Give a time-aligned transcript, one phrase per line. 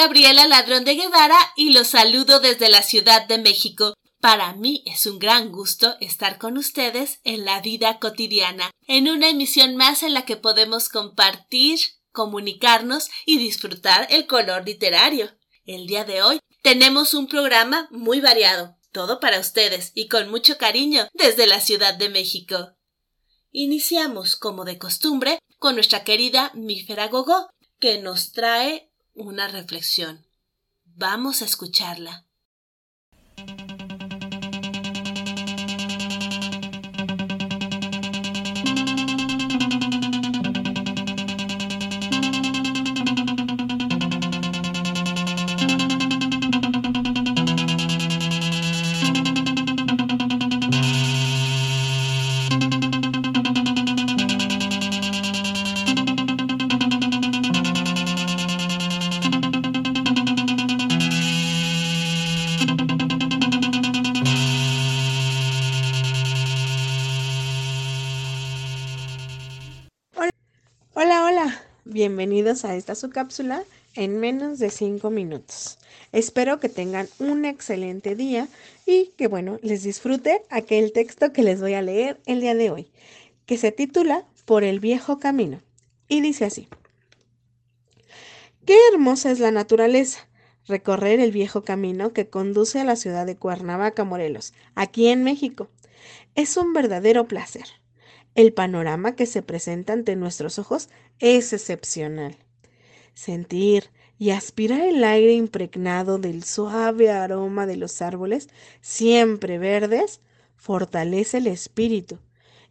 [0.00, 3.92] Gabriela Ladrón de Guevara y los saludo desde la Ciudad de México.
[4.18, 9.28] Para mí es un gran gusto estar con ustedes en la vida cotidiana, en una
[9.28, 11.80] emisión más en la que podemos compartir,
[12.12, 15.32] comunicarnos y disfrutar el color literario.
[15.66, 20.56] El día de hoy tenemos un programa muy variado, todo para ustedes y con mucho
[20.56, 22.74] cariño desde la Ciudad de México.
[23.52, 30.26] Iniciamos, como de costumbre, con nuestra querida Mífera Gogó, que nos trae una reflexión.
[30.84, 32.26] Vamos a escucharla.
[72.50, 73.62] A esta su cápsula
[73.94, 75.78] en menos de 5 minutos.
[76.10, 78.48] Espero que tengan un excelente día
[78.86, 82.72] y que bueno, les disfrute aquel texto que les voy a leer el día de
[82.72, 82.90] hoy,
[83.46, 85.62] que se titula Por el viejo camino
[86.08, 86.68] y dice así.
[88.66, 90.28] Qué hermosa es la naturaleza.
[90.66, 95.70] Recorrer el viejo camino que conduce a la ciudad de Cuernavaca, Morelos, aquí en México.
[96.34, 97.66] Es un verdadero placer.
[98.34, 100.88] El panorama que se presenta ante nuestros ojos
[101.20, 102.36] es excepcional.
[103.20, 108.48] Sentir y aspirar el aire impregnado del suave aroma de los árboles,
[108.80, 110.22] siempre verdes,
[110.56, 112.18] fortalece el espíritu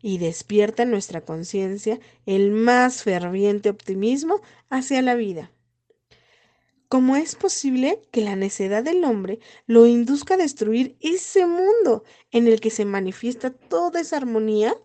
[0.02, 5.52] y despierta en nuestra conciencia el más ferviente optimismo hacia la vida.
[6.88, 12.48] ¿Cómo es posible que la necedad del hombre lo induzca a destruir ese mundo en
[12.48, 14.76] el que se manifiesta toda esa armonía?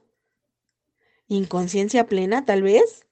[1.26, 3.03] inconsciencia plena tal vez.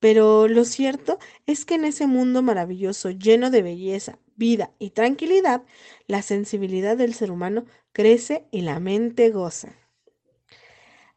[0.00, 5.62] Pero lo cierto es que en ese mundo maravilloso, lleno de belleza, vida y tranquilidad,
[6.06, 9.74] la sensibilidad del ser humano crece y la mente goza.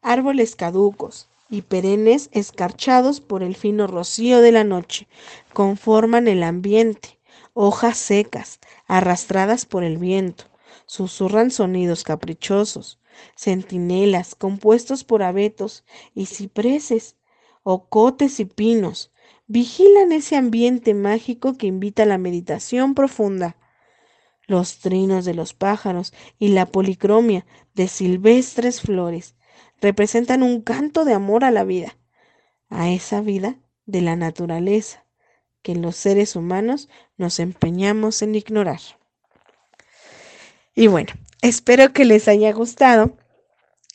[0.02, 5.08] Árboles caducos y perennes escarchados por el fino rocío de la noche
[5.54, 7.18] conforman el ambiente,
[7.54, 10.44] hojas secas, arrastradas por el viento,
[10.84, 13.00] susurran sonidos caprichosos,
[13.34, 15.84] centinelas compuestos por abetos
[16.14, 17.16] y cipreses,
[17.64, 19.12] ocotes y pinos,
[19.48, 23.56] vigilan ese ambiente mágico que invita a la meditación profunda.
[24.46, 27.44] Los trinos de los pájaros y la policromia
[27.74, 29.34] de silvestres flores
[29.80, 31.98] representan un canto de amor a la vida,
[32.68, 35.04] a esa vida de la naturaleza
[35.62, 38.80] que los seres humanos nos empeñamos en ignorar.
[40.76, 41.14] Y bueno,
[41.44, 43.18] Espero que les haya gustado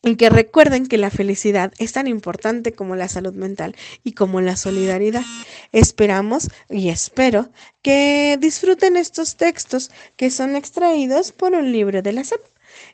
[0.03, 4.41] y que recuerden que la felicidad es tan importante como la salud mental y como
[4.41, 5.23] la solidaridad.
[5.71, 7.49] Esperamos y espero
[7.81, 12.41] que disfruten estos textos que son extraídos por un libro de la SEP.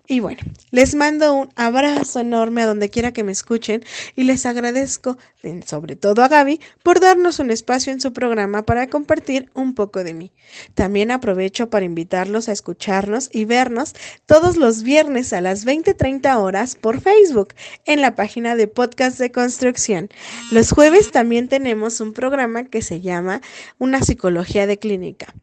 [0.07, 0.41] Y bueno,
[0.71, 3.83] les mando un abrazo enorme a donde quiera que me escuchen
[4.15, 5.17] y les agradezco,
[5.65, 10.03] sobre todo a Gaby, por darnos un espacio en su programa para compartir un poco
[10.03, 10.31] de mí.
[10.75, 13.93] También aprovecho para invitarlos a escucharnos y vernos
[14.25, 19.31] todos los viernes a las 20:30 horas por Facebook en la página de Podcast de
[19.31, 20.09] Construcción.
[20.51, 23.41] Los jueves también tenemos un programa que se llama
[23.79, 25.33] Una Psicología de Clínica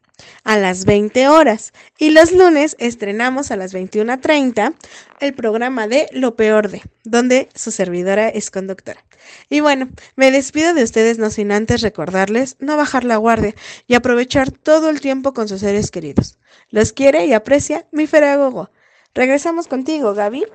[0.43, 1.73] a las 20 horas.
[1.97, 4.75] Y los lunes estrenamos a las 21.30
[5.19, 9.03] el programa de Lo Peor de, donde su servidora es conductora.
[9.49, 13.55] Y bueno, me despido de ustedes no sin antes recordarles no bajar la guardia
[13.87, 16.37] y aprovechar todo el tiempo con sus seres queridos.
[16.69, 18.69] Los quiere y aprecia mi Feragogo.
[19.13, 20.45] Regresamos contigo, Gaby.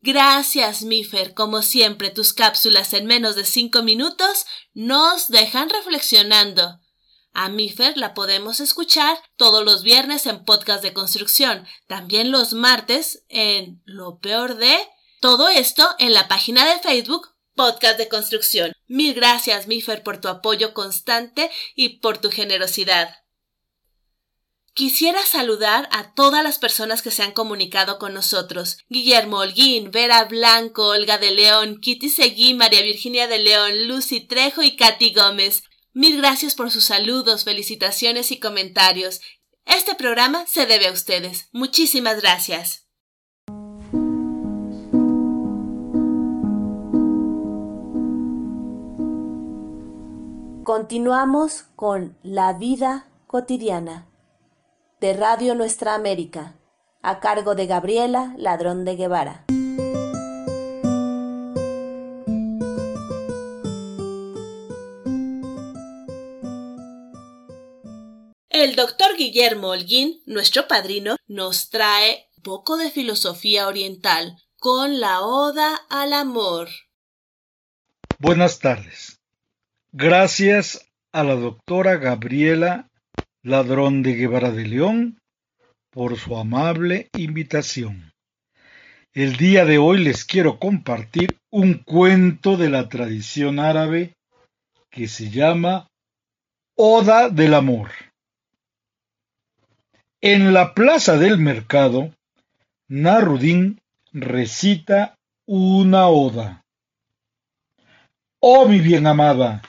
[0.00, 1.34] Gracias, Mifer.
[1.34, 6.80] Como siempre, tus cápsulas en menos de cinco minutos nos dejan reflexionando.
[7.32, 13.24] A Mifer la podemos escuchar todos los viernes en podcast de construcción, también los martes
[13.28, 14.76] en Lo Peor de...
[15.20, 18.72] Todo esto en la página de Facebook Podcast de Construcción.
[18.86, 23.16] Mil gracias, Mifer, por tu apoyo constante y por tu generosidad.
[24.74, 28.78] Quisiera saludar a todas las personas que se han comunicado con nosotros.
[28.88, 34.62] Guillermo Holguín, Vera Blanco, Olga de León, Kitty Seguí, María Virginia de León, Lucy Trejo
[34.62, 35.64] y Katy Gómez.
[35.98, 39.20] Mil gracias por sus saludos, felicitaciones y comentarios.
[39.64, 41.48] Este programa se debe a ustedes.
[41.50, 42.86] Muchísimas gracias.
[50.62, 54.06] Continuamos con La vida cotidiana
[55.00, 56.60] de Radio Nuestra América,
[57.02, 59.47] a cargo de Gabriela Ladrón de Guevara.
[68.60, 75.20] El doctor Guillermo Holguín, nuestro padrino, nos trae un poco de filosofía oriental con la
[75.20, 76.68] Oda al Amor.
[78.18, 79.20] Buenas tardes.
[79.92, 82.88] Gracias a la doctora Gabriela
[83.44, 85.20] Ladrón de Guevara de León
[85.90, 88.12] por su amable invitación.
[89.12, 94.14] El día de hoy les quiero compartir un cuento de la tradición árabe
[94.90, 95.86] que se llama
[96.74, 98.07] Oda del Amor.
[100.20, 102.12] En la plaza del mercado,
[102.88, 103.80] Narudín
[104.12, 105.14] recita
[105.46, 106.64] una oda.
[108.40, 109.62] Oh mi bien amada,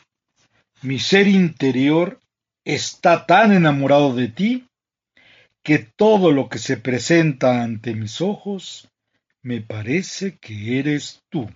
[0.82, 2.20] mi ser interior
[2.66, 4.68] está tan enamorado de ti
[5.62, 8.90] que todo lo que se presenta ante mis ojos
[9.44, 11.48] me parece que eres tú.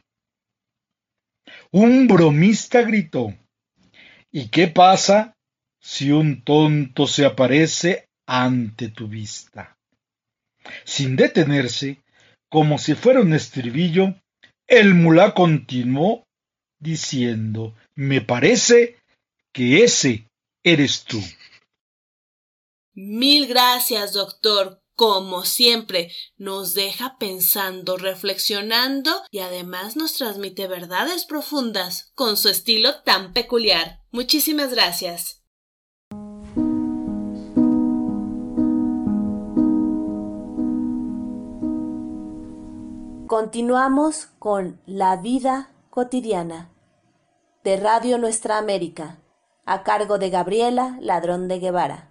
[1.72, 3.34] Un bromista gritó,
[4.31, 5.36] ¿y qué pasa
[5.80, 9.78] si un tonto se aparece ante tu vista.
[10.86, 12.02] Sin detenerse,
[12.50, 14.16] como si fuera un estribillo,
[14.68, 16.24] el mulá continuó
[16.80, 18.98] diciendo, me parece
[19.54, 20.28] que ese
[20.64, 21.22] eres tú.
[22.94, 24.80] Mil gracias, doctor.
[24.96, 33.02] Como siempre, nos deja pensando, reflexionando y además nos transmite verdades profundas con su estilo
[33.02, 34.02] tan peculiar.
[34.12, 35.43] Muchísimas gracias.
[43.36, 46.70] Continuamos con La vida cotidiana
[47.64, 49.24] de Radio Nuestra América,
[49.66, 52.10] a cargo de Gabriela Ladrón de Guevara.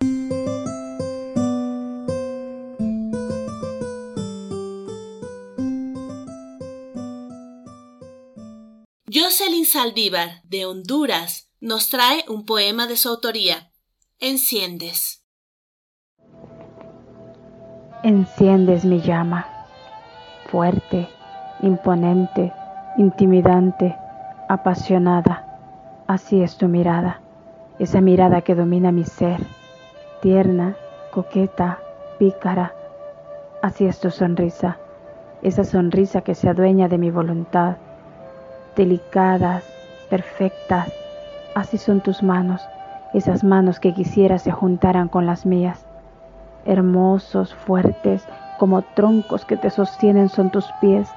[9.09, 13.71] Jocelyn Saldívar, de Honduras, nos trae un poema de su autoría,
[14.19, 15.25] Enciendes.
[18.03, 19.52] Enciendes mi llama
[20.53, 21.09] fuerte,
[21.63, 22.53] imponente,
[22.99, 23.97] intimidante,
[24.51, 25.47] apasionada.
[26.07, 27.21] Así es tu mirada,
[27.79, 29.41] esa mirada que domina mi ser,
[30.21, 30.77] tierna,
[31.11, 31.79] coqueta,
[32.19, 32.75] pícara.
[33.63, 34.77] Así es tu sonrisa,
[35.41, 37.77] esa sonrisa que se adueña de mi voluntad,
[38.77, 39.65] delicadas,
[40.11, 40.93] perfectas.
[41.55, 42.61] Así son tus manos,
[43.15, 45.87] esas manos que quisiera se juntaran con las mías,
[46.67, 48.29] hermosos, fuertes,
[48.63, 51.11] como troncos que te sostienen son tus pies,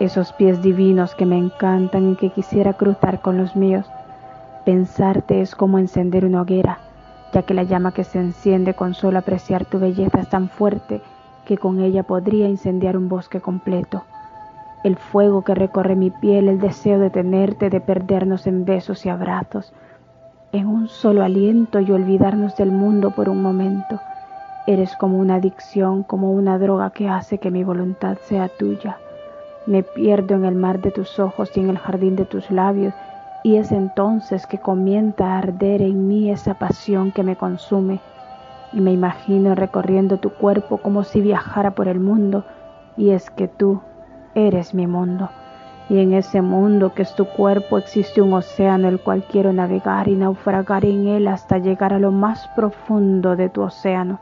[0.00, 3.84] esos pies divinos que me encantan y que quisiera cruzar con los míos.
[4.64, 6.78] Pensarte es como encender una hoguera,
[7.34, 11.02] ya que la llama que se enciende con solo apreciar tu belleza es tan fuerte
[11.44, 14.04] que con ella podría incendiar un bosque completo.
[14.82, 19.10] El fuego que recorre mi piel, el deseo de tenerte, de perdernos en besos y
[19.10, 19.74] abrazos,
[20.52, 24.00] en un solo aliento y olvidarnos del mundo por un momento
[24.64, 28.96] Eres como una adicción, como una droga que hace que mi voluntad sea tuya.
[29.66, 32.94] Me pierdo en el mar de tus ojos y en el jardín de tus labios,
[33.42, 37.98] y es entonces que comienza a arder en mí esa pasión que me consume,
[38.72, 42.44] y me imagino recorriendo tu cuerpo como si viajara por el mundo,
[42.96, 43.80] y es que tú
[44.36, 45.28] eres mi mundo,
[45.88, 50.06] y en ese mundo que es tu cuerpo existe un océano el cual quiero navegar
[50.06, 54.20] y naufragar en él hasta llegar a lo más profundo de tu océano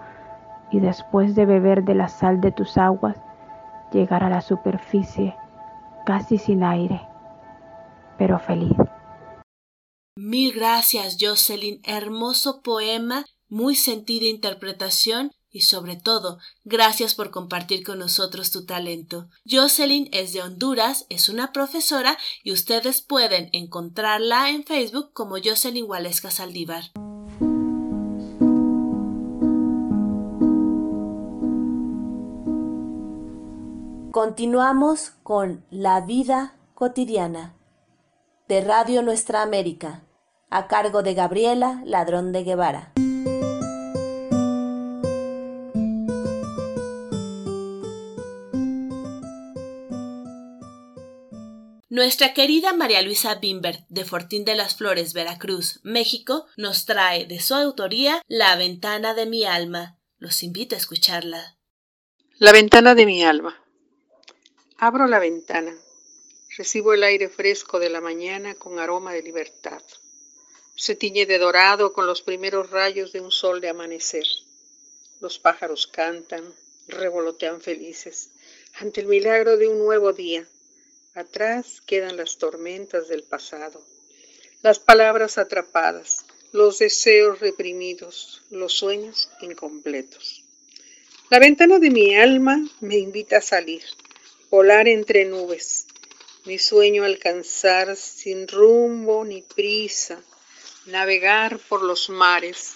[0.70, 3.16] y después de beber de la sal de tus aguas,
[3.92, 5.36] llegar a la superficie
[6.06, 7.00] casi sin aire,
[8.18, 8.76] pero feliz.
[10.16, 11.80] Mil gracias, Jocelyn.
[11.84, 19.28] Hermoso poema, muy sentida interpretación y sobre todo, gracias por compartir con nosotros tu talento.
[19.50, 25.86] Jocelyn es de Honduras, es una profesora y ustedes pueden encontrarla en Facebook como Jocelyn
[25.88, 26.92] Waleska Saldívar.
[34.22, 37.56] Continuamos con La vida cotidiana
[38.48, 40.04] de Radio Nuestra América,
[40.50, 42.92] a cargo de Gabriela Ladrón de Guevara.
[51.88, 57.40] Nuestra querida María Luisa Bimbert de Fortín de las Flores, Veracruz, México, nos trae de
[57.40, 59.98] su autoría La ventana de mi alma.
[60.18, 61.56] Los invito a escucharla.
[62.36, 63.59] La ventana de mi alma.
[64.82, 65.76] Abro la ventana.
[66.56, 69.82] Recibo el aire fresco de la mañana con aroma de libertad.
[70.74, 74.24] se tiñe de dorado con los primeros rayos de un sol de amanecer.
[75.20, 76.54] Los pájaros cantan,
[76.88, 78.30] revolotean felices
[78.76, 80.46] ante el milagro de un nuevo día.
[81.12, 83.84] Atrás quedan las tormentas del pasado,
[84.62, 90.42] las palabras atrapadas, los deseos reprimidos, los sueños incompletos.
[91.28, 93.82] La ventana de mi alma me invita a salir,
[94.50, 95.86] volar entre nubes,
[96.44, 100.20] mi sueño alcanzar sin rumbo ni prisa,
[100.86, 102.72] navegar por los mares.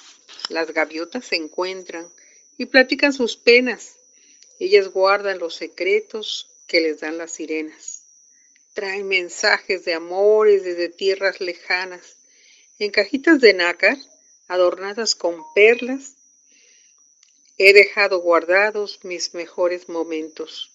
[0.50, 2.09] Las gaviotas se encuentran
[2.59, 3.97] y platican sus penas.
[4.61, 8.02] Ellas guardan los secretos que les dan las sirenas.
[8.73, 12.19] Traen mensajes de amores desde tierras lejanas,
[12.78, 13.99] en cajitas de nácar,
[14.47, 16.12] adornadas con perlas.
[17.59, 20.74] He dejado guardados mis mejores momentos.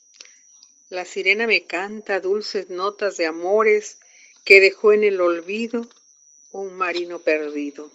[0.90, 3.98] La sirena me canta dulces notas de amores
[4.44, 5.88] que dejó en el olvido
[6.52, 7.92] un marino perdido.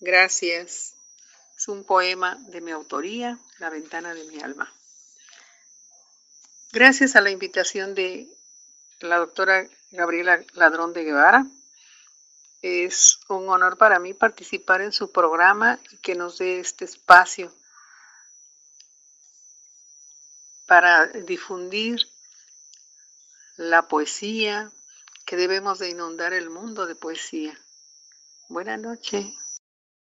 [0.00, 0.94] Gracias.
[1.56, 4.72] Es un poema de mi autoría, La ventana de mi alma.
[6.72, 8.26] Gracias a la invitación de
[8.98, 11.46] la doctora Gabriela Ladrón de Guevara,
[12.62, 17.54] es un honor para mí participar en su programa y que nos dé este espacio
[20.66, 22.08] para difundir
[23.56, 24.72] la poesía,
[25.26, 27.58] que debemos de inundar el mundo de poesía.
[28.48, 29.26] Buenas noches.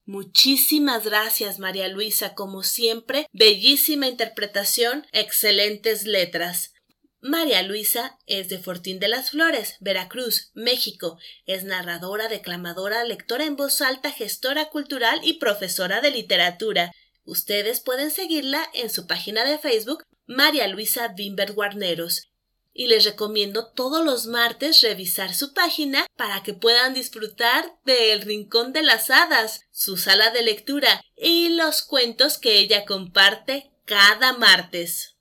[0.06, 2.36] Muchísimas gracias, María Luisa.
[2.36, 6.74] Como siempre, bellísima interpretación, excelentes letras.
[7.22, 11.18] María Luisa es de Fortín de las Flores, Veracruz, México.
[11.46, 16.92] Es narradora, declamadora, lectora en voz alta, gestora cultural y profesora de literatura.
[17.24, 22.33] Ustedes pueden seguirla en su página de Facebook, María Luisa Bimber Guarneros
[22.74, 28.74] y les recomiendo todos los martes revisar su página para que puedan disfrutar del Rincón
[28.74, 35.16] de las Hadas, su sala de lectura y los cuentos que ella comparte cada martes.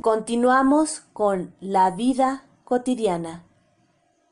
[0.00, 3.46] Continuamos con La vida cotidiana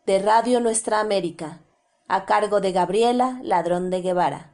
[0.05, 1.63] de Radio Nuestra América,
[2.09, 4.51] a cargo de Gabriela Ladrón de Guevara.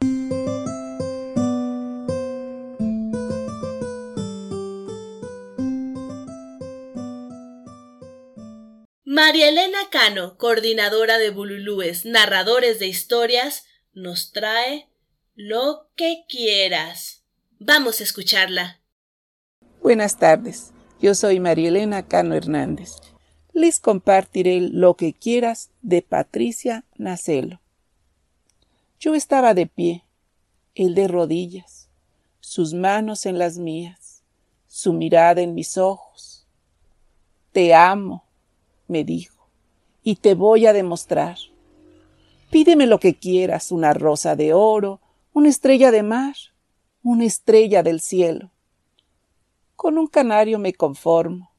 [9.29, 14.89] María Elena Cano, coordinadora de Bululúes, narradores de historias, nos trae
[15.35, 17.21] Lo que quieras.
[17.59, 18.79] Vamos a escucharla.
[19.83, 22.95] Buenas tardes, yo soy María Elena Cano Hernández.
[23.53, 27.61] Les compartiré Lo que quieras de Patricia Nacelo.
[28.99, 30.05] Yo estaba de pie,
[30.73, 31.87] él de rodillas,
[32.39, 34.23] sus manos en las mías,
[34.65, 36.47] su mirada en mis ojos.
[37.51, 38.25] Te amo,
[38.89, 39.47] me dijo,
[40.03, 41.37] y te voy a demostrar.
[42.49, 44.99] Pídeme lo que quieras, una rosa de oro,
[45.33, 46.35] una estrella de mar,
[47.03, 48.51] una estrella del cielo.
[49.75, 51.51] Con un canario me conformo,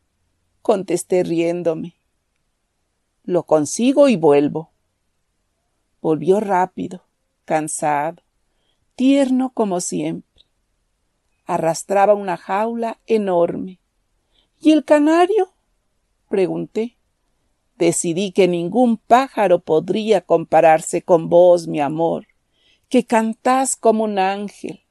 [0.60, 1.94] contesté riéndome.
[3.22, 4.70] Lo consigo y vuelvo.
[6.02, 7.04] Volvió rápido,
[7.44, 8.22] cansado,
[8.96, 10.44] tierno como siempre.
[11.46, 13.78] Arrastraba una jaula enorme.
[14.60, 15.52] ¿Y el canario?
[16.28, 16.96] pregunté
[17.80, 22.28] decidí que ningún pájaro podría compararse con vos, mi amor,
[22.88, 24.84] que cantás como un ángel.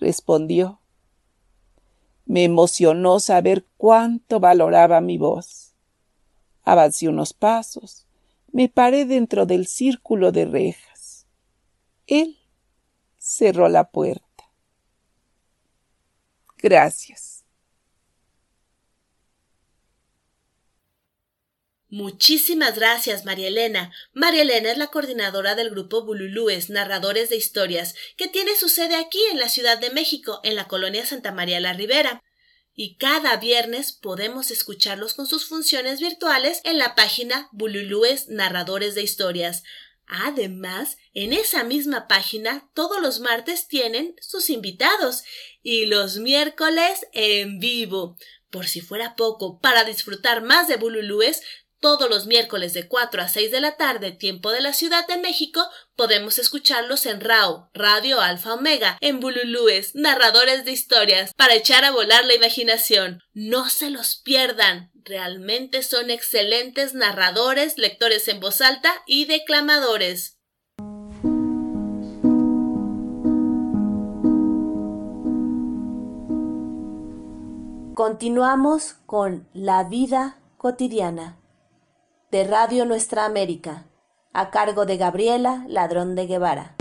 [0.00, 0.80] Respondió.
[2.26, 5.74] Me emocionó saber cuánto valoraba mi voz.
[6.64, 8.06] Avancé unos pasos,
[8.52, 11.26] me paré dentro del círculo de rejas.
[12.06, 12.38] Él
[13.18, 14.24] cerró la puerta.
[16.58, 17.39] Gracias.
[21.90, 23.92] Muchísimas gracias, María Elena.
[24.12, 28.94] María Elena es la coordinadora del grupo Bululúes, narradores de historias, que tiene su sede
[28.94, 32.22] aquí en la Ciudad de México, en la colonia Santa María la Ribera.
[32.76, 39.02] Y cada viernes podemos escucharlos con sus funciones virtuales en la página Bululúes Narradores de
[39.02, 39.64] Historias.
[40.06, 45.24] Además, en esa misma página todos los martes tienen sus invitados
[45.64, 48.16] y los miércoles en vivo.
[48.48, 51.42] Por si fuera poco, para disfrutar más de Bululúes,
[51.80, 55.16] todos los miércoles de 4 a 6 de la tarde, tiempo de la Ciudad de
[55.16, 61.84] México, podemos escucharlos en RAO, Radio Alfa Omega, en Bululúes, narradores de historias, para echar
[61.84, 63.22] a volar la imaginación.
[63.32, 64.90] No se los pierdan.
[65.02, 70.36] Realmente son excelentes narradores, lectores en voz alta y declamadores.
[77.94, 81.39] Continuamos con La vida cotidiana
[82.30, 83.86] de Radio Nuestra América,
[84.32, 86.76] a cargo de Gabriela Ladrón de Guevara.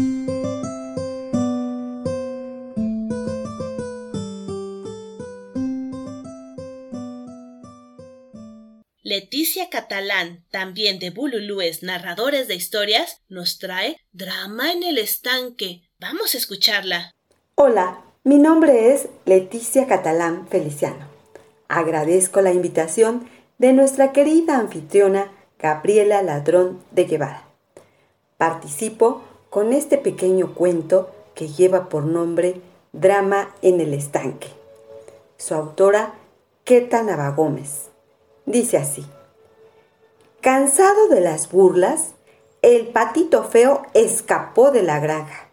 [9.01, 15.81] Leticia Catalán, también de Bululúes Narradores de Historias, nos trae Drama en el Estanque.
[15.99, 17.11] Vamos a escucharla.
[17.55, 21.07] Hola, mi nombre es Leticia Catalán Feliciano.
[21.67, 23.27] Agradezco la invitación
[23.57, 27.43] de nuestra querida anfitriona Gabriela Ladrón de Guevara.
[28.37, 32.61] Participo con este pequeño cuento que lleva por nombre
[32.93, 34.47] Drama en el Estanque.
[35.37, 36.13] Su autora,
[36.63, 37.89] Queta Navagómez.
[38.45, 39.05] Dice así.
[40.39, 42.13] Cansado de las burlas,
[42.61, 45.49] el patito feo escapó de la granja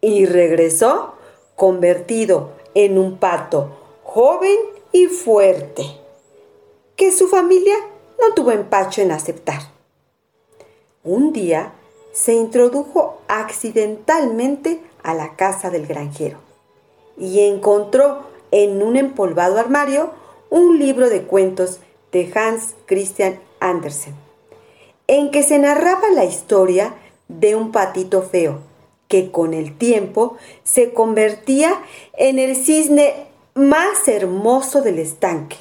[0.00, 1.14] y regresó
[1.54, 4.56] convertido en un pato joven
[4.90, 5.84] y fuerte,
[6.96, 7.76] que su familia
[8.22, 9.60] no tuvo empacho en aceptar.
[11.02, 11.72] Un día
[12.12, 16.38] se introdujo accidentalmente a la casa del granjero
[17.18, 18.20] y encontró
[18.52, 20.10] en un empolvado armario
[20.50, 21.80] un libro de cuentos
[22.12, 24.14] de Hans Christian Andersen,
[25.08, 26.94] en que se narraba la historia
[27.28, 28.60] de un patito feo
[29.08, 35.56] que con el tiempo se convertía en el cisne más hermoso del estanque.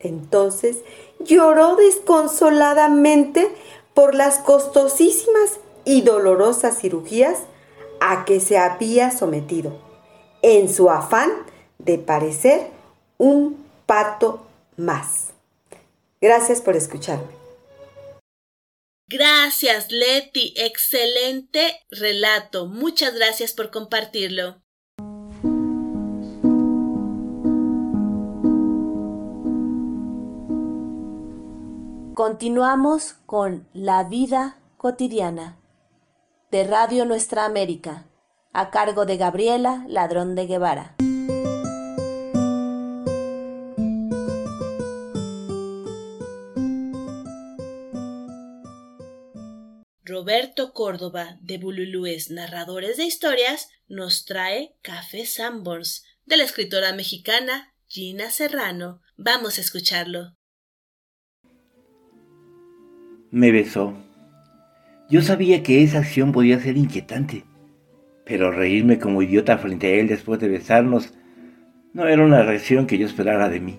[0.00, 0.78] Entonces
[1.20, 3.48] lloró desconsoladamente
[3.94, 7.38] por las costosísimas y dolorosas cirugías
[8.00, 9.78] a que se había sometido,
[10.42, 11.30] en su afán
[11.78, 12.68] de parecer
[13.18, 15.28] un pato más.
[16.20, 17.40] Gracias por escucharme.
[19.06, 20.54] Gracias, Leti.
[20.56, 22.66] Excelente relato.
[22.66, 24.62] Muchas gracias por compartirlo.
[32.14, 35.58] Continuamos con La vida cotidiana
[36.50, 38.08] de Radio Nuestra América,
[38.52, 40.96] a cargo de Gabriela Ladrón de Guevara.
[50.04, 57.72] Roberto Córdoba de Bululúes Narradores de Historias nos trae Café Sanborns de la escritora mexicana
[57.86, 59.00] Gina Serrano.
[59.16, 60.39] Vamos a escucharlo.
[63.32, 63.94] Me besó.
[65.08, 67.44] Yo sabía que esa acción podía ser inquietante,
[68.24, 71.14] pero reírme como idiota frente a él después de besarnos
[71.92, 73.78] no era una reacción que yo esperara de mí.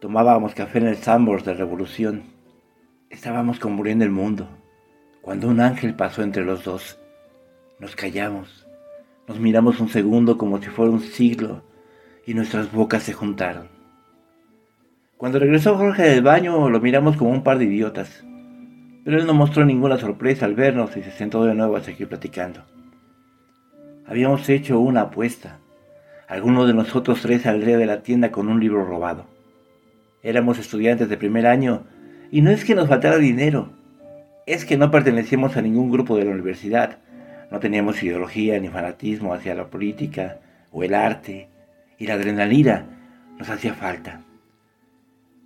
[0.00, 2.22] Tomábamos café en el Sambors de Revolución.
[3.10, 4.48] Estábamos muriendo el mundo,
[5.20, 6.96] cuando un ángel pasó entre los dos.
[7.80, 8.68] Nos callamos,
[9.26, 11.64] nos miramos un segundo como si fuera un siglo
[12.24, 13.79] y nuestras bocas se juntaron.
[15.20, 18.24] Cuando regresó Jorge del baño lo miramos como un par de idiotas,
[19.04, 22.08] pero él no mostró ninguna sorpresa al vernos y se sentó de nuevo a seguir
[22.08, 22.62] platicando.
[24.06, 25.58] Habíamos hecho una apuesta.
[26.26, 29.26] Alguno de nosotros tres saldría de la tienda con un libro robado.
[30.22, 31.82] Éramos estudiantes de primer año
[32.30, 33.68] y no es que nos faltara dinero,
[34.46, 36.96] es que no pertenecíamos a ningún grupo de la universidad.
[37.50, 40.38] No teníamos ideología ni fanatismo hacia la política
[40.72, 41.50] o el arte
[41.98, 42.86] y la adrenalina
[43.38, 44.22] nos hacía falta.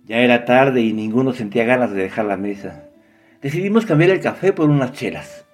[0.07, 2.89] Ya era tarde y ninguno sentía ganas de dejar la mesa.
[3.41, 5.45] Decidimos cambiar el café por unas chelas.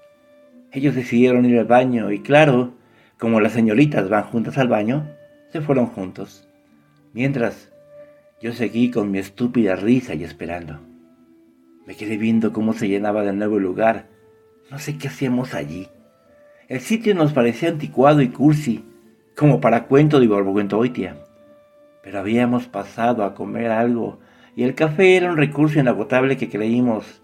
[0.73, 2.73] Ellos decidieron ir al baño y claro,
[3.17, 5.09] como las señoritas van juntas al baño,
[5.51, 6.49] se fueron juntos.
[7.13, 7.71] Mientras,
[8.41, 10.79] yo seguí con mi estúpida risa y esperando.
[11.85, 14.07] Me quedé viendo cómo se llenaba de nuevo el lugar.
[14.69, 15.89] No sé qué hacíamos allí.
[16.67, 18.85] El sitio nos parecía anticuado y cursi,
[19.35, 21.17] como para cuento de Borboguentoitia.
[22.01, 24.20] Pero habíamos pasado a comer algo
[24.55, 27.21] y el café era un recurso inagotable que creímos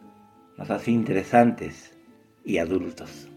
[0.57, 1.95] nos hacía interesantes
[2.43, 3.29] y adultos.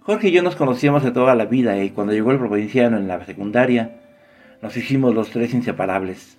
[0.00, 3.06] Jorge y yo nos conocíamos de toda la vida y cuando llegó el provinciano en
[3.06, 4.00] la secundaria,
[4.62, 6.38] nos hicimos los tres inseparables,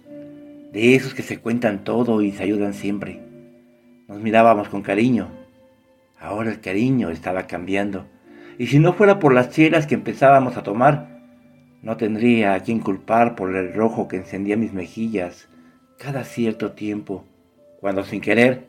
[0.74, 3.22] de esos que se cuentan todo y se ayudan siempre.
[4.08, 5.30] Nos mirábamos con cariño.
[6.20, 8.06] Ahora el cariño estaba cambiando,
[8.58, 11.22] y si no fuera por las chelas que empezábamos a tomar,
[11.82, 15.48] no tendría a quien culpar por el rojo que encendía mis mejillas
[16.02, 17.26] cada cierto tiempo,
[17.80, 18.66] cuando sin querer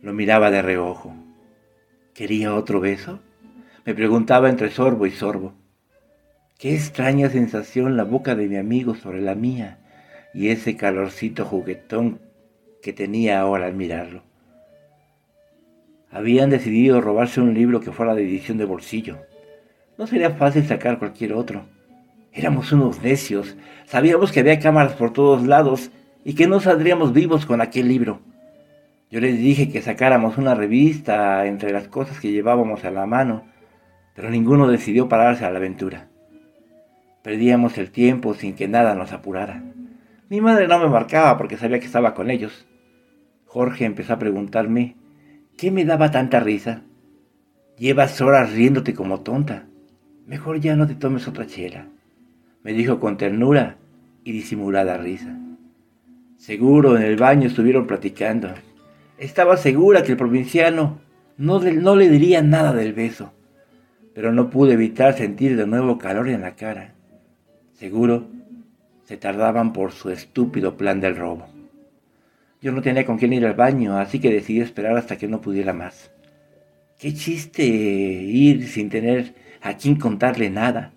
[0.00, 1.12] lo miraba de reojo.
[2.14, 3.18] ¿Quería otro beso?
[3.84, 5.54] Me preguntaba entre sorbo y sorbo.
[6.56, 9.78] Qué extraña sensación la boca de mi amigo sobre la mía
[10.32, 12.20] y ese calorcito juguetón
[12.80, 14.22] que tenía ahora al mirarlo.
[16.12, 19.18] Habían decidido robarse un libro que fuera de edición de bolsillo.
[19.96, 21.64] No sería fácil sacar cualquier otro.
[22.32, 23.56] Éramos unos necios.
[23.84, 25.90] Sabíamos que había cámaras por todos lados
[26.28, 28.20] y que no saldríamos vivos con aquel libro.
[29.10, 33.46] Yo les dije que sacáramos una revista entre las cosas que llevábamos a la mano,
[34.14, 36.08] pero ninguno decidió pararse a la aventura.
[37.22, 39.62] Perdíamos el tiempo sin que nada nos apurara.
[40.28, 42.66] Mi madre no me marcaba porque sabía que estaba con ellos.
[43.46, 44.96] Jorge empezó a preguntarme,
[45.56, 46.82] ¿qué me daba tanta risa?
[47.78, 49.64] Llevas horas riéndote como tonta.
[50.26, 51.86] Mejor ya no te tomes otra chela,
[52.62, 53.78] me dijo con ternura
[54.24, 55.34] y disimulada risa.
[56.38, 58.48] Seguro en el baño estuvieron platicando.
[59.18, 61.00] Estaba segura que el provinciano
[61.36, 63.32] no, no le diría nada del beso,
[64.14, 66.94] pero no pude evitar sentir de nuevo calor en la cara.
[67.74, 68.28] Seguro
[69.04, 71.48] se tardaban por su estúpido plan del robo.
[72.62, 75.40] Yo no tenía con quién ir al baño, así que decidí esperar hasta que no
[75.40, 76.12] pudiera más.
[77.00, 80.92] Qué chiste ir sin tener a quien contarle nada.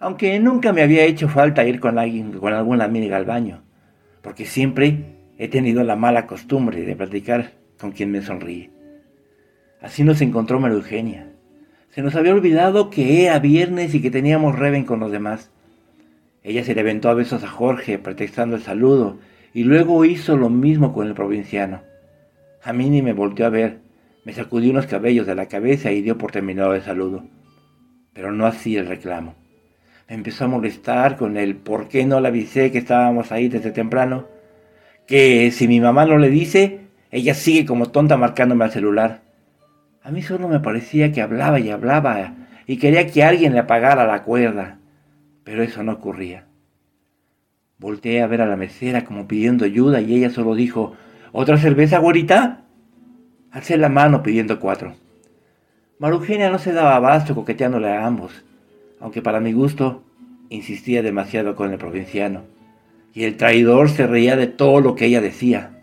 [0.00, 3.62] Aunque nunca me había hecho falta ir con alguien, con alguna amiga al baño,
[4.28, 5.04] porque siempre
[5.38, 8.68] he tenido la mala costumbre de platicar con quien me sonríe.
[9.80, 11.32] Así nos encontró María Eugenia.
[11.88, 15.50] Se nos había olvidado que era viernes y que teníamos reven con los demás.
[16.42, 19.16] Ella se le aventó a besos a Jorge, pretextando el saludo,
[19.54, 21.80] y luego hizo lo mismo con el provinciano.
[22.62, 23.78] A mí ni me volteó a ver,
[24.26, 27.24] me sacudió unos cabellos de la cabeza y dio por terminado el saludo.
[28.12, 29.36] Pero no así el reclamo.
[30.08, 34.26] Empezó a molestar con el por qué no le avisé que estábamos ahí desde temprano.
[35.06, 39.20] Que si mi mamá no le dice, ella sigue como tonta marcándome al celular.
[40.02, 42.34] A mí solo me parecía que hablaba y hablaba
[42.66, 44.78] y quería que alguien le apagara la cuerda
[45.48, 46.44] pero eso no ocurría.
[47.78, 50.92] Volteé a ver a la mesera como pidiendo ayuda y ella solo dijo,
[51.32, 52.64] ¿Otra cerveza, güerita?
[53.50, 54.94] Alcé la mano pidiendo cuatro.
[55.98, 58.44] Marugenia no se daba abasto coqueteándole a ambos,
[59.00, 60.02] aunque para mi gusto
[60.50, 62.44] insistía demasiado con el provinciano,
[63.14, 65.82] y el traidor se reía de todo lo que ella decía.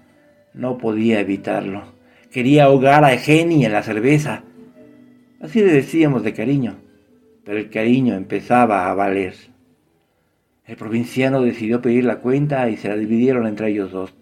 [0.54, 1.84] No podía evitarlo.
[2.32, 4.44] Quería ahogar a Geni en la cerveza.
[5.42, 6.76] Así le decíamos de cariño,
[7.44, 9.36] pero el cariño empezaba a valer.
[10.66, 14.16] El provinciano decidió pedir la cuenta y se la dividieron entre ellos dos.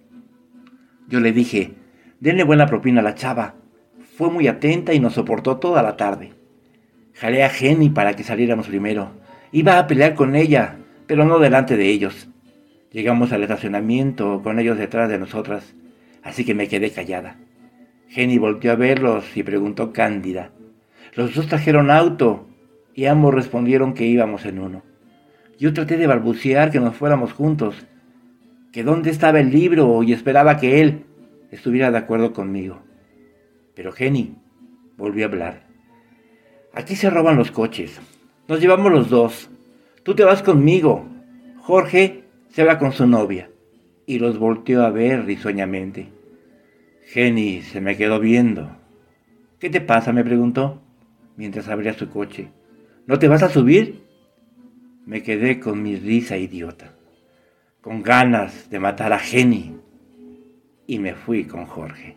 [1.07, 1.73] Yo le dije,
[2.19, 3.55] denle buena propina a la chava.
[4.17, 6.33] Fue muy atenta y nos soportó toda la tarde.
[7.13, 9.11] Jalé a Jenny para que saliéramos primero.
[9.51, 12.27] Iba a pelear con ella, pero no delante de ellos.
[12.91, 15.73] Llegamos al estacionamiento con ellos detrás de nosotras,
[16.21, 17.37] así que me quedé callada.
[18.09, 20.51] Jenny volteó a verlos y preguntó cándida.
[21.15, 22.47] Los dos trajeron auto
[22.93, 24.83] y ambos respondieron que íbamos en uno.
[25.59, 27.87] Yo traté de balbucear que nos fuéramos juntos,
[28.71, 31.05] que dónde estaba el libro y esperaba que él
[31.51, 32.81] estuviera de acuerdo conmigo.
[33.75, 34.35] Pero Jenny
[34.97, 35.62] volvió a hablar.
[36.73, 37.99] Aquí se roban los coches.
[38.47, 39.49] Nos llevamos los dos.
[40.03, 41.07] Tú te vas conmigo.
[41.61, 43.49] Jorge se va con su novia.
[44.05, 46.09] Y los volteó a ver risueñamente.
[47.05, 48.75] Jenny se me quedó viendo.
[49.59, 50.11] ¿Qué te pasa?
[50.11, 50.81] me preguntó,
[51.37, 52.49] mientras abría su coche.
[53.05, 54.03] ¿No te vas a subir?
[55.05, 56.93] me quedé con mi risa idiota,
[57.81, 59.77] con ganas de matar a Jenny,
[60.87, 62.15] y me fui con Jorge.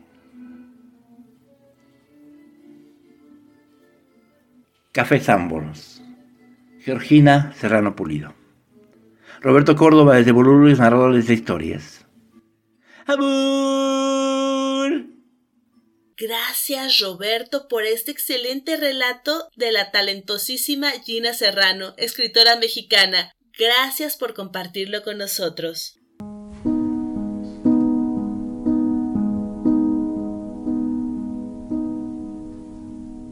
[4.97, 6.01] Café Sanborns.
[6.83, 8.35] Georgina Serrano Pulido.
[9.43, 12.07] Roberto Córdoba desde Boluris, narradores de historias.
[16.17, 23.35] Gracias Roberto por este excelente relato de la talentosísima Gina Serrano, escritora mexicana.
[23.53, 26.01] Gracias por compartirlo con nosotros.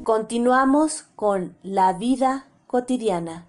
[0.04, 3.48] Continuamos con La vida cotidiana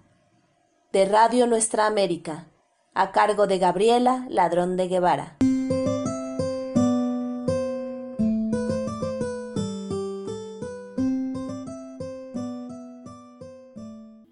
[0.90, 2.50] de Radio Nuestra América,
[2.94, 5.36] a cargo de Gabriela Ladrón de Guevara.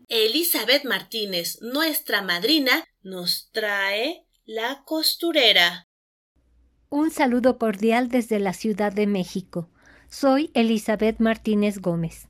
[0.09, 5.89] Elizabeth Martínez, nuestra madrina, nos trae La costurera.
[6.89, 9.74] Un saludo cordial desde la Ciudad de México.
[10.17, 12.29] Soy Elizabeth Martínez Gómez.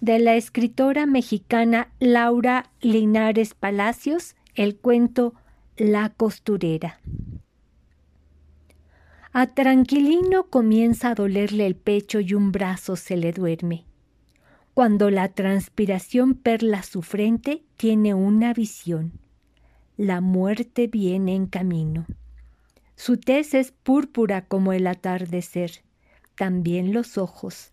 [0.00, 5.34] De la escritora mexicana Laura Linares Palacios, el cuento
[5.76, 6.98] La costurera.
[9.32, 13.84] A Tranquilino comienza a dolerle el pecho y un brazo se le duerme.
[14.72, 19.12] Cuando la transpiración perla su frente, tiene una visión.
[19.98, 22.06] La muerte viene en camino.
[22.96, 25.82] Su tez es púrpura como el atardecer,
[26.34, 27.70] también los ojos.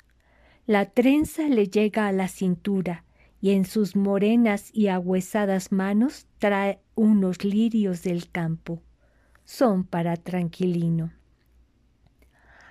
[0.65, 3.05] La trenza le llega a la cintura
[3.39, 8.81] y en sus morenas y ahuesadas manos trae unos lirios del campo.
[9.45, 11.13] Son para Tranquilino.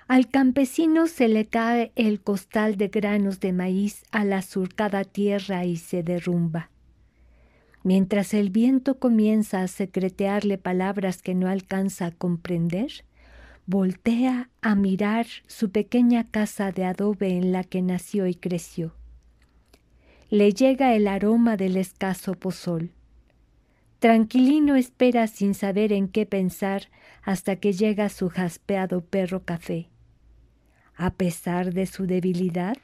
[0.07, 5.65] Al campesino se le cae el costal de granos de maíz a la surcada tierra
[5.65, 6.69] y se derrumba.
[7.83, 13.05] Mientras el viento comienza a secretearle palabras que no alcanza a comprender,
[13.67, 18.93] voltea a mirar su pequeña casa de adobe en la que nació y creció.
[20.29, 22.91] Le llega el aroma del escaso pozol.
[23.99, 26.89] Tranquilino espera sin saber en qué pensar
[27.23, 29.89] hasta que llega su jaspeado perro café.
[30.95, 32.77] A pesar de su debilidad,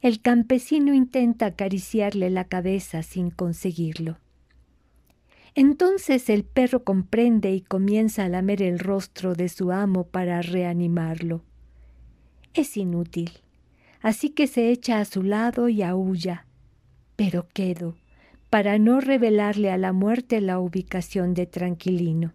[0.00, 4.18] el campesino intenta acariciarle la cabeza sin conseguirlo.
[5.56, 11.42] Entonces el perro comprende y comienza a lamer el rostro de su amo para reanimarlo.
[12.54, 13.30] Es inútil,
[14.00, 16.46] así que se echa a su lado y aúlla.
[17.14, 17.94] Pero quedo,
[18.50, 22.32] para no revelarle a la muerte la ubicación de Tranquilino.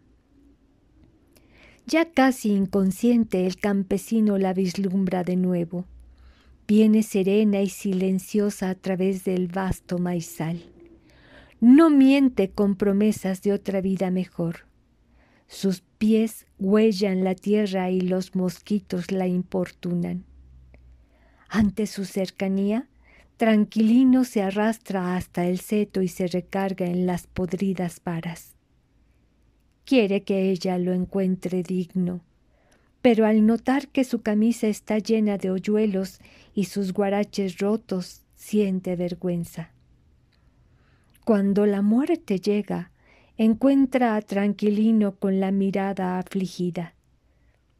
[1.86, 5.86] Ya casi inconsciente el campesino la vislumbra de nuevo.
[6.68, 10.62] Viene serena y silenciosa a través del vasto maizal.
[11.60, 14.66] No miente con promesas de otra vida mejor.
[15.48, 20.26] Sus pies huellan la tierra y los mosquitos la importunan.
[21.50, 22.88] Ante su cercanía,
[23.38, 28.56] Tranquilino se arrastra hasta el seto y se recarga en las podridas varas
[29.90, 32.22] quiere que ella lo encuentre digno.
[33.02, 36.20] Pero al notar que su camisa está llena de hoyuelos
[36.54, 39.72] y sus guaraches rotos, siente vergüenza.
[41.30, 42.92] Cuando la muerte llega,
[43.38, 46.96] encuentra a Tranquilino con la mirada afligida,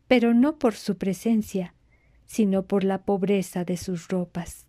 [0.08, 1.74] pero no por su presencia,
[2.28, 4.68] sino por la pobreza de sus ropas.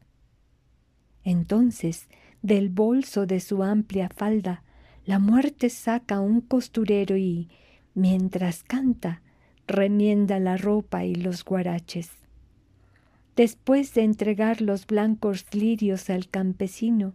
[1.24, 2.08] Entonces,
[2.40, 4.64] del bolso de su amplia falda,
[5.04, 7.50] la muerte saca un costurero y,
[7.92, 9.20] mientras canta,
[9.66, 12.12] remienda la ropa y los guaraches.
[13.36, 17.12] Después de entregar los blancos lirios al campesino,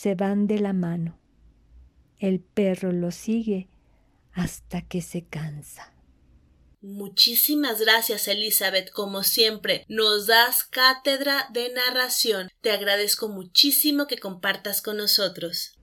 [0.00, 1.18] se van de la mano.
[2.20, 3.68] El perro lo sigue
[4.32, 5.92] hasta que se cansa.
[6.80, 8.92] Muchísimas gracias, Elizabeth.
[8.92, 12.48] Como siempre, nos das cátedra de narración.
[12.60, 15.76] Te agradezco muchísimo que compartas con nosotros.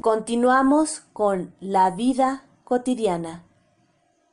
[0.00, 3.44] Continuamos con La vida cotidiana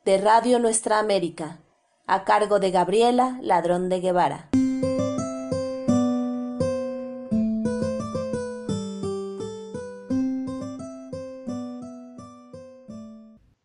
[0.06, 1.62] de Radio Nuestra América,
[2.12, 4.50] a cargo de Gabriela Ladrón de Guevara.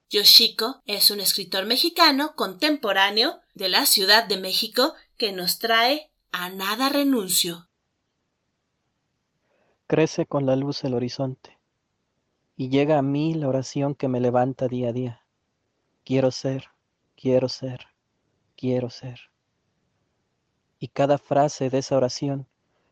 [0.08, 6.48] Yoshiko es un escritor mexicano contemporáneo de la Ciudad de México que nos trae A
[6.48, 7.66] nada renuncio.
[9.88, 11.58] Crece con la luz el horizonte
[12.56, 15.22] y llega a mí la oración que me levanta día a día.
[16.04, 16.68] Quiero ser,
[17.16, 17.88] quiero ser,
[18.56, 19.20] quiero ser.
[20.78, 22.46] Y cada frase de esa oración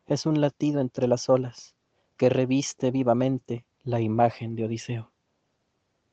[0.07, 1.75] es un latido entre las olas
[2.17, 5.11] que reviste vivamente la imagen de Odiseo.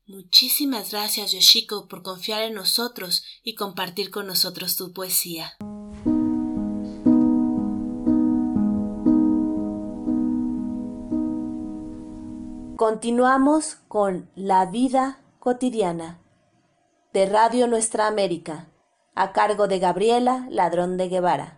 [0.07, 5.55] Muchísimas gracias, Yoshiko, por confiar en nosotros y compartir con nosotros tu poesía.
[12.77, 16.19] Continuamos con La vida cotidiana
[17.13, 18.72] de Radio Nuestra América,
[19.15, 21.57] a cargo de Gabriela Ladrón de Guevara.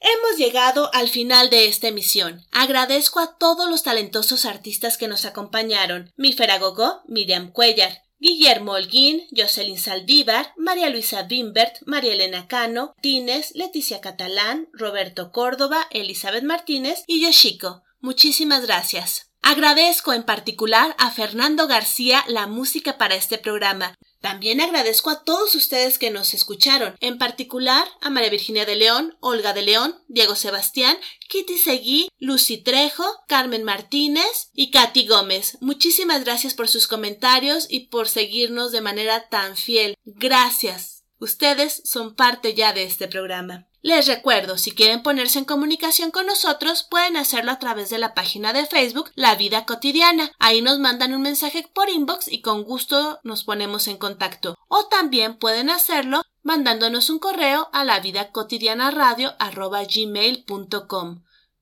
[0.00, 2.44] Hemos llegado al final de esta emisión.
[2.50, 6.12] Agradezco a todos los talentosos artistas que nos acompañaron.
[6.16, 13.54] Mi Feragogo, Miriam Cuellar, Guillermo Holguín, Jocelyn Saldívar, María Luisa Bimbert, María Elena Cano, Tines,
[13.54, 17.85] Leticia Catalán, Roberto Córdoba, Elizabeth Martínez y Yoshiko.
[18.06, 19.32] Muchísimas gracias.
[19.42, 23.96] Agradezco en particular a Fernando García la música para este programa.
[24.20, 29.16] También agradezco a todos ustedes que nos escucharon, en particular a María Virginia de León,
[29.18, 30.96] Olga de León, Diego Sebastián,
[31.28, 35.58] Kitty Seguí, Lucy Trejo, Carmen Martínez y Katy Gómez.
[35.60, 39.96] Muchísimas gracias por sus comentarios y por seguirnos de manera tan fiel.
[40.04, 41.02] Gracias.
[41.18, 43.66] Ustedes son parte ya de este programa.
[43.86, 48.14] Les recuerdo, si quieren ponerse en comunicación con nosotros, pueden hacerlo a través de la
[48.14, 50.32] página de Facebook La Vida Cotidiana.
[50.40, 54.58] Ahí nos mandan un mensaje por inbox y con gusto nos ponemos en contacto.
[54.66, 59.36] O también pueden hacerlo mandándonos un correo a la vida cotidiana radio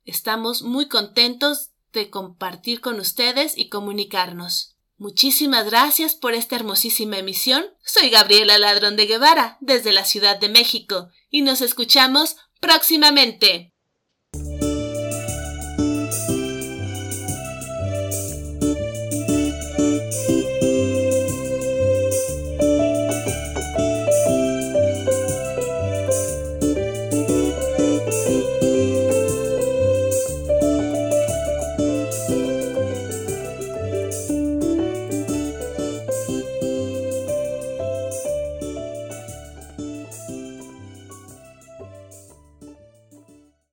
[0.07, 4.74] Estamos muy contentos de compartir con ustedes y comunicarnos.
[4.97, 7.67] Muchísimas gracias por esta hermosísima emisión.
[7.85, 13.74] Soy Gabriela Ladrón de Guevara, desde la Ciudad de México, y nos escuchamos próximamente.